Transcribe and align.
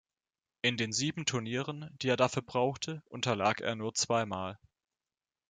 In 0.63 0.77
den 0.77 0.93
sieben 0.93 1.27
Turnieren, 1.27 1.95
die 2.01 2.07
er 2.09 2.17
dafür 2.17 2.41
brauchte, 2.41 3.03
unterlag 3.07 3.61
er 3.61 3.75
nur 3.75 3.93
zweimal. 3.93 4.57